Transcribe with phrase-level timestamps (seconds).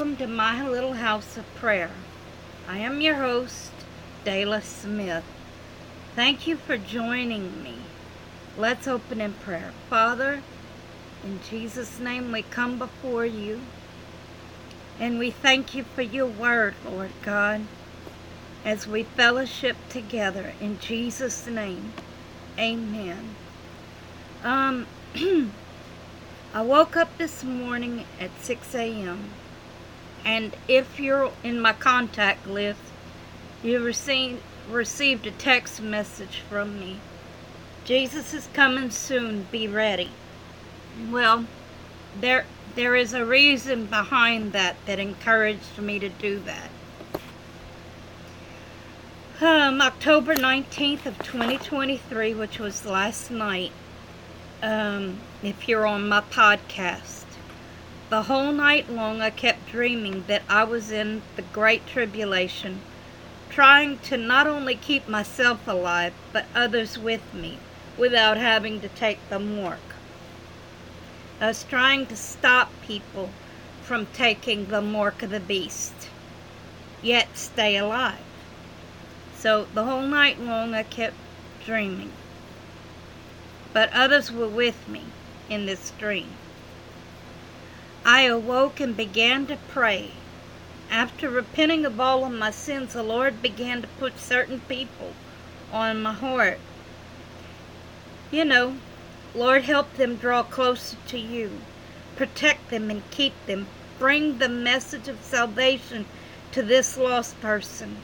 [0.00, 1.90] welcome to my little house of prayer.
[2.66, 3.70] I am your host,
[4.24, 5.24] Dayla Smith.
[6.16, 7.74] Thank you for joining me.
[8.56, 9.72] Let's open in prayer.
[9.90, 10.40] Father,
[11.22, 13.60] in Jesus' name we come before you,
[14.98, 17.66] and we thank you for your word, Lord God,
[18.64, 20.54] as we fellowship together.
[20.62, 21.92] In Jesus' name,
[22.58, 23.34] amen.
[24.42, 24.86] Um,
[26.54, 29.28] I woke up this morning at 6 a.m.
[30.24, 32.80] And if you're in my contact list,
[33.62, 36.98] you received received a text message from me.
[37.84, 39.46] Jesus is coming soon.
[39.50, 40.10] Be ready.
[41.10, 41.46] Well,
[42.20, 42.44] there
[42.74, 46.70] there is a reason behind that that encouraged me to do that.
[49.42, 53.72] Um, October 19th of 2023, which was last night,
[54.62, 57.19] um, if you're on my podcast.
[58.10, 62.82] The whole night long, I kept dreaming that I was in the Great Tribulation,
[63.48, 67.58] trying to not only keep myself alive, but others with me,
[67.96, 69.94] without having to take the mark.
[71.40, 73.30] I was trying to stop people
[73.82, 76.10] from taking the mark of the beast,
[77.00, 78.18] yet stay alive.
[79.36, 81.16] So the whole night long, I kept
[81.64, 82.12] dreaming
[83.72, 85.02] but others were with me
[85.48, 86.28] in this dream.
[88.12, 90.10] I awoke and began to pray.
[90.90, 95.12] After repenting of all of my sins, the Lord began to put certain people
[95.72, 96.58] on my heart.
[98.32, 98.78] You know,
[99.32, 101.60] Lord, help them draw closer to you.
[102.16, 103.68] Protect them and keep them.
[104.00, 106.04] Bring the message of salvation
[106.50, 107.98] to this lost person.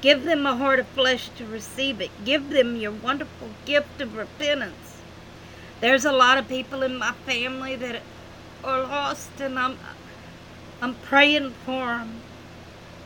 [0.00, 2.10] Give them a heart of flesh to receive it.
[2.24, 4.98] Give them your wonderful gift of repentance.
[5.80, 8.02] There's a lot of people in my family that
[8.64, 9.78] are lost, and I'm
[10.80, 12.20] I'm praying for them,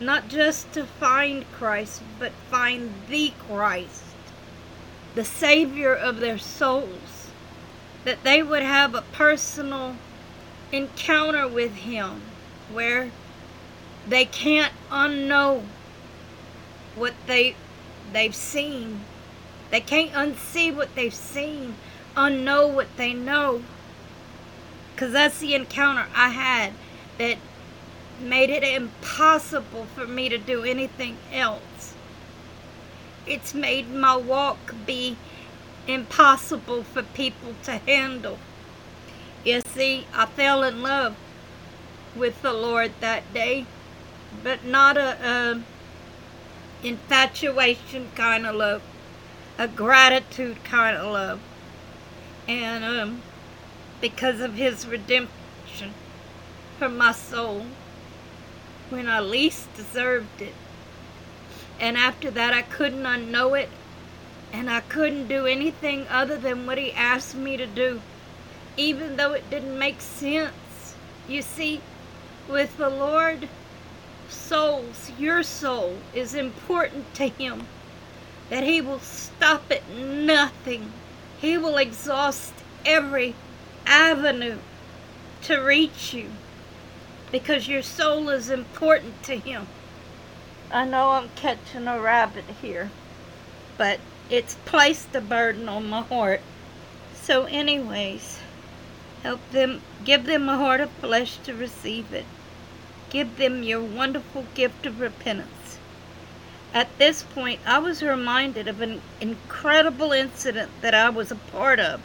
[0.00, 4.04] not just to find Christ, but find the Christ,
[5.14, 7.30] the Savior of their souls,
[8.04, 9.96] that they would have a personal
[10.72, 12.22] encounter with Him,
[12.72, 13.10] where
[14.08, 15.62] they can't unknow
[16.96, 17.54] what they
[18.12, 19.00] they've seen.
[19.70, 21.76] They can't unsee what they've seen
[22.16, 23.62] unknow what they know.
[25.00, 26.74] Because that's the encounter I had
[27.16, 27.38] that
[28.20, 31.94] made it impossible for me to do anything else.
[33.26, 35.16] It's made my walk be
[35.88, 38.38] impossible for people to handle.
[39.42, 41.16] You see, I fell in love
[42.14, 43.64] with the Lord that day,
[44.44, 45.16] but not a,
[46.84, 48.82] a infatuation kind of love,
[49.56, 51.40] a gratitude kind of love.
[52.46, 53.22] And um,
[54.00, 55.94] because of his redemption
[56.78, 57.66] for my soul,
[58.88, 60.54] when I least deserved it.
[61.78, 63.68] And after that, I couldn't unknow it,
[64.52, 68.00] and I couldn't do anything other than what he asked me to do,
[68.76, 70.94] even though it didn't make sense.
[71.28, 71.80] You see,
[72.48, 73.48] with the Lord,
[74.28, 77.66] souls, your soul, is important to him,
[78.48, 80.92] that he will stop at nothing.
[81.40, 82.52] He will exhaust
[82.84, 83.34] every
[83.86, 84.58] avenue
[85.42, 86.30] to reach you
[87.32, 89.66] because your soul is important to him.
[90.70, 92.90] I know I'm catching a rabbit here,
[93.76, 96.40] but it's placed a burden on my heart.
[97.14, 98.40] So, anyways,
[99.22, 102.26] help them, give them a heart of flesh to receive it.
[103.10, 105.78] Give them your wonderful gift of repentance.
[106.72, 111.80] At this point, I was reminded of an incredible incident that I was a part
[111.80, 112.00] of.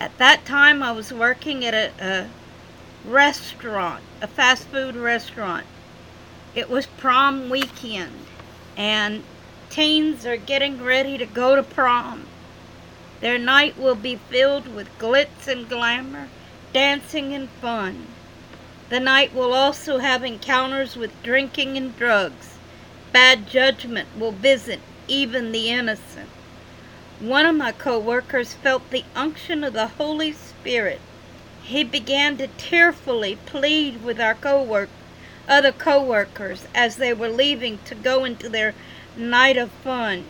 [0.00, 2.30] At that time, I was working at a, a
[3.06, 5.66] restaurant, a fast food restaurant.
[6.54, 8.24] It was prom weekend,
[8.78, 9.22] and
[9.68, 12.24] teens are getting ready to go to prom.
[13.20, 16.28] Their night will be filled with glitz and glamour,
[16.72, 18.06] dancing and fun.
[18.88, 22.56] The night will also have encounters with drinking and drugs.
[23.12, 26.30] Bad judgment will visit even the innocent.
[27.20, 31.00] One of my co-workers felt the unction of the Holy Spirit
[31.62, 34.88] he began to tearfully plead with our co-work,
[35.46, 38.74] other co-workers as they were leaving to go into their
[39.16, 40.24] night of fun.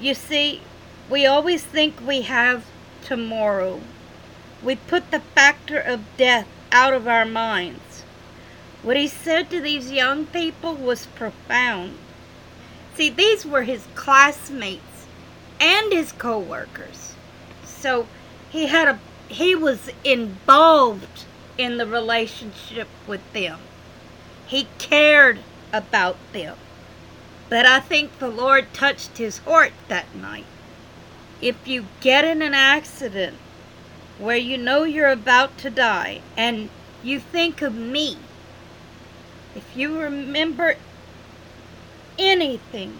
[0.00, 0.60] You see,
[1.08, 2.66] we always think we have
[3.02, 3.80] tomorrow.
[4.62, 8.02] We put the factor of death out of our minds.
[8.82, 11.96] What he said to these young people was profound.
[12.94, 14.93] See, these were his classmates
[15.60, 17.14] and his co-workers.
[17.64, 18.06] So
[18.50, 18.98] he had a
[19.28, 21.24] he was involved
[21.56, 23.58] in the relationship with them.
[24.46, 25.38] He cared
[25.72, 26.56] about them.
[27.48, 30.46] But I think the Lord touched his heart that night.
[31.40, 33.36] If you get in an accident
[34.18, 36.68] where you know you're about to die and
[37.02, 38.16] you think of me,
[39.54, 40.76] if you remember
[42.18, 42.98] anything,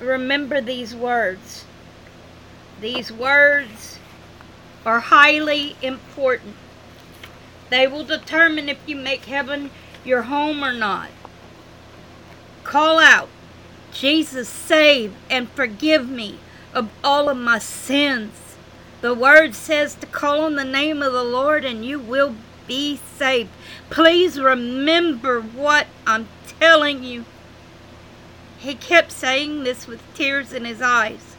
[0.00, 1.64] remember these words.
[2.82, 4.00] These words
[4.84, 6.56] are highly important.
[7.70, 9.70] They will determine if you make heaven
[10.04, 11.10] your home or not.
[12.64, 13.28] Call out,
[13.92, 16.40] Jesus, save and forgive me
[16.74, 18.56] of all of my sins.
[19.00, 22.34] The word says to call on the name of the Lord and you will
[22.66, 23.50] be saved.
[23.90, 26.26] Please remember what I'm
[26.58, 27.26] telling you.
[28.58, 31.31] He kept saying this with tears in his eyes.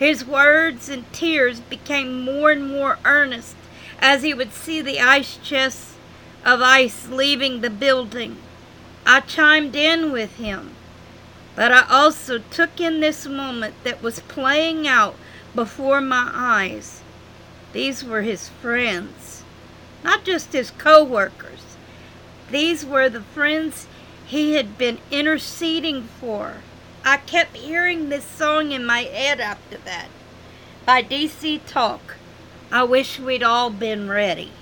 [0.00, 3.54] His words and tears became more and more earnest
[4.00, 5.96] as he would see the ice chests
[6.42, 8.38] of ice leaving the building.
[9.04, 10.74] I chimed in with him,
[11.54, 15.16] but I also took in this moment that was playing out
[15.54, 17.02] before my eyes.
[17.74, 19.44] These were his friends,
[20.02, 21.76] not just his co workers.
[22.50, 23.86] These were the friends
[24.26, 26.62] he had been interceding for
[27.04, 30.08] I kept hearing this song in my head after that
[30.84, 32.16] by DC Talk.
[32.70, 34.52] I wish we'd all been ready.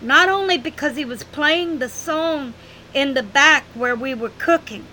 [0.00, 2.54] Not only because he was playing the song
[2.94, 4.86] in the back where we were cooking,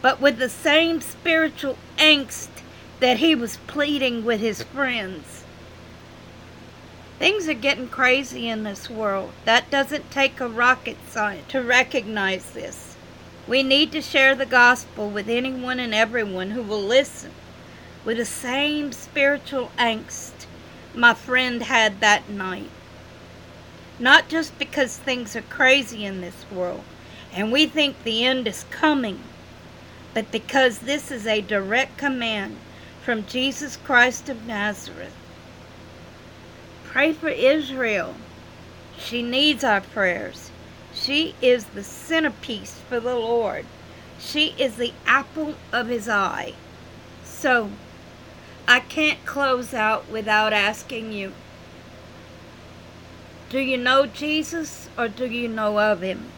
[0.00, 2.48] but with the same spiritual angst
[3.00, 5.44] that he was pleading with his friends.
[7.18, 9.32] Things are getting crazy in this world.
[9.44, 12.87] That doesn't take a rocket scientist to recognize this.
[13.48, 17.30] We need to share the gospel with anyone and everyone who will listen
[18.04, 20.46] with the same spiritual angst
[20.94, 22.68] my friend had that night.
[23.98, 26.84] Not just because things are crazy in this world
[27.32, 29.20] and we think the end is coming,
[30.12, 32.58] but because this is a direct command
[33.02, 35.14] from Jesus Christ of Nazareth.
[36.84, 38.14] Pray for Israel.
[38.98, 40.47] She needs our prayers.
[41.00, 43.66] She is the centerpiece for the Lord.
[44.18, 46.54] She is the apple of his eye.
[47.24, 47.70] So,
[48.66, 51.32] I can't close out without asking you
[53.48, 56.30] Do you know Jesus or do you know of him?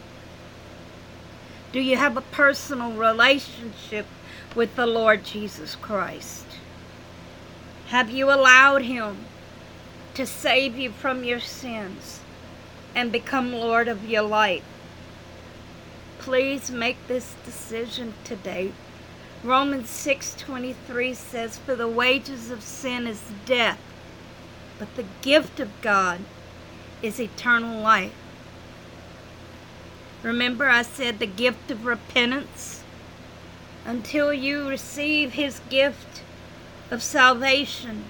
[1.73, 4.05] Do you have a personal relationship
[4.55, 6.45] with the Lord Jesus Christ?
[7.87, 9.25] Have you allowed him
[10.13, 12.20] to save you from your sins?
[12.95, 14.63] And become Lord of your life.
[16.19, 18.71] please make this decision today.
[19.43, 23.79] Romans 6:23 says for the wages of sin is death,
[24.77, 26.19] but the gift of God
[27.01, 28.13] is eternal life.
[30.21, 32.83] Remember I said the gift of repentance
[33.85, 36.21] until you receive his gift
[36.91, 38.05] of salvation.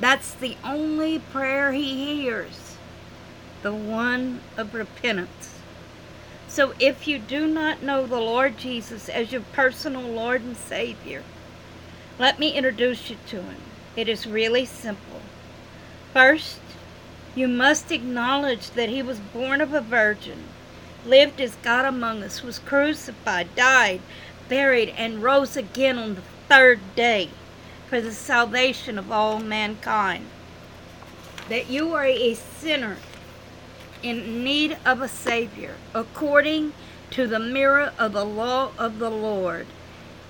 [0.00, 2.69] That's the only prayer he hears,
[3.62, 5.58] the one of repentance.
[6.48, 11.22] So if you do not know the Lord Jesus as your personal Lord and Savior,
[12.18, 13.60] let me introduce you to him.
[13.96, 15.20] It is really simple.
[16.12, 16.58] First,
[17.34, 20.44] you must acknowledge that he was born of a virgin,
[21.06, 24.00] lived as God among us, was crucified, died,
[24.48, 27.30] buried, and rose again on the third day
[27.88, 30.26] for the salvation of all mankind.
[31.48, 32.96] That you are a sinner
[34.02, 36.72] in need of a Savior, according
[37.10, 39.66] to the mirror of the law of the Lord.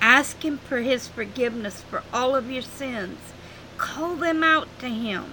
[0.00, 3.19] Ask Him for His forgiveness for all of your sins.
[3.77, 5.33] Call them out to Him.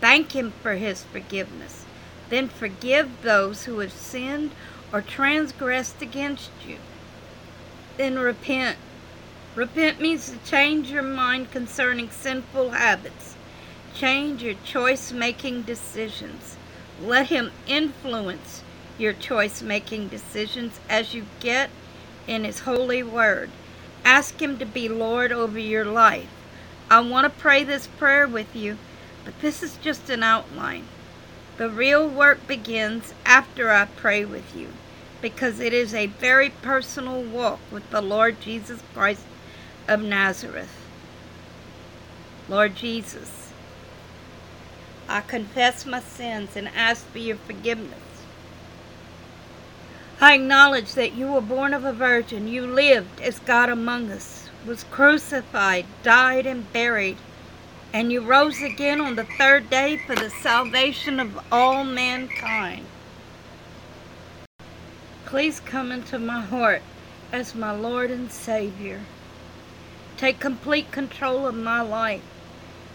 [0.00, 1.84] Thank Him for His forgiveness.
[2.28, 4.50] Then forgive those who have sinned
[4.92, 6.76] or transgressed against you.
[7.96, 8.76] Then repent.
[9.54, 13.36] Repent means to change your mind concerning sinful habits.
[13.94, 16.55] Change your choice making decisions.
[17.00, 18.62] Let Him influence
[18.98, 21.70] your choice making decisions as you get
[22.26, 23.50] in His holy word.
[24.04, 26.28] Ask Him to be Lord over your life.
[26.90, 28.78] I want to pray this prayer with you,
[29.24, 30.84] but this is just an outline.
[31.58, 34.68] The real work begins after I pray with you
[35.20, 39.22] because it is a very personal walk with the Lord Jesus Christ
[39.88, 40.70] of Nazareth.
[42.48, 43.45] Lord Jesus,
[45.08, 48.00] I confess my sins and ask for your forgiveness.
[50.20, 52.48] I acknowledge that you were born of a virgin.
[52.48, 57.18] You lived as God among us, was crucified, died, and buried,
[57.92, 62.86] and you rose again on the third day for the salvation of all mankind.
[65.24, 66.82] Please come into my heart
[67.32, 69.02] as my Lord and Savior.
[70.16, 72.22] Take complete control of my life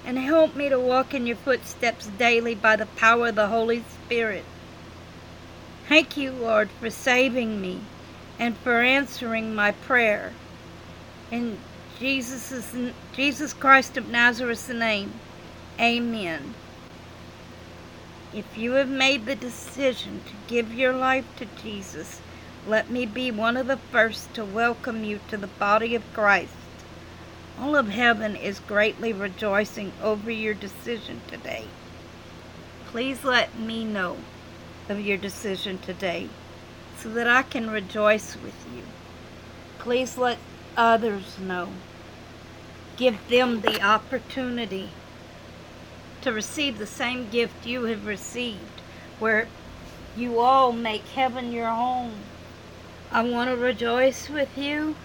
[0.05, 3.83] and help me to walk in your footsteps daily by the power of the Holy
[4.05, 4.45] Spirit.
[5.87, 7.81] Thank you, Lord, for saving me
[8.39, 10.33] and for answering my prayer.
[11.29, 11.57] In
[11.99, 12.73] Jesus'
[13.13, 15.13] Jesus Christ of Nazareth's name,
[15.79, 16.55] amen.
[18.33, 22.21] If you have made the decision to give your life to Jesus,
[22.65, 26.53] let me be one of the first to welcome you to the body of Christ.
[27.59, 31.65] All of heaven is greatly rejoicing over your decision today.
[32.87, 34.17] Please let me know
[34.89, 36.29] of your decision today
[36.97, 38.83] so that I can rejoice with you.
[39.79, 40.37] Please let
[40.75, 41.69] others know.
[42.97, 44.89] Give them the opportunity
[46.21, 48.81] to receive the same gift you have received,
[49.19, 49.47] where
[50.15, 52.13] you all make heaven your home.
[53.11, 54.95] I want to rejoice with you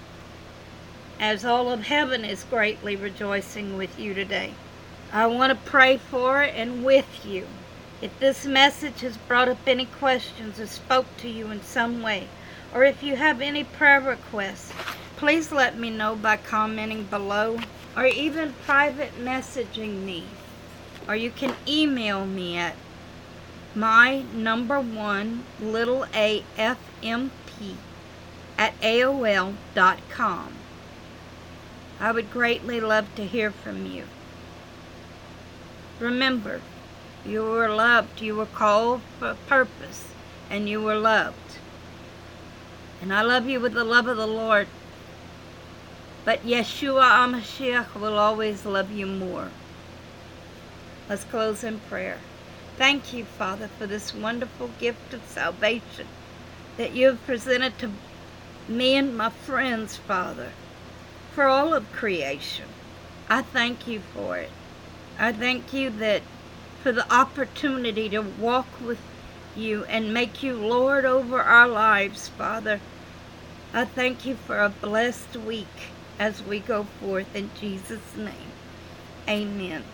[1.19, 4.53] as all of heaven is greatly rejoicing with you today.
[5.13, 7.47] I want to pray for and with you.
[8.03, 12.29] If this message has brought up any questions or spoke to you in some way,
[12.75, 14.73] or if you have any prayer requests,
[15.17, 17.59] please let me know by commenting below
[17.97, 20.25] or even private messaging me.
[21.09, 22.77] Or you can email me at
[23.75, 27.31] my number one little afmp
[28.59, 30.53] at aol.com.
[31.99, 34.05] I would greatly love to hear from you.
[35.99, 36.61] Remember,
[37.25, 40.09] you were loved, you were called for a purpose,
[40.51, 41.57] and you were loved.
[43.01, 44.69] And I love you with the love of the Lord.
[46.27, 49.51] But Yeshua HaMashiach will always love you more.
[51.09, 52.19] Let's close in prayer.
[52.77, 56.09] Thank you, Father, for this wonderful gift of salvation
[56.77, 57.91] that you have presented to
[58.69, 60.51] me and my friends, Father
[61.37, 62.65] for all of creation.
[63.29, 64.49] I thank you for it.
[65.19, 66.23] I thank you that
[66.83, 68.99] for the opportunity to walk with
[69.55, 72.81] you and make you Lord over our lives, Father.
[73.75, 78.53] I thank you for a blessed week as we go forth in Jesus' name.
[79.29, 79.85] Amen.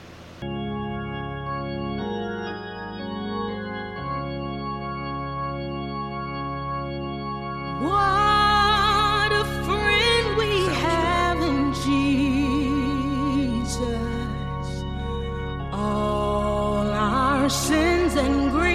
[17.43, 18.72] our sins and grief.